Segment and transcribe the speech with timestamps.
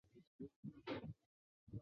[0.03, 1.11] 县治安东尼。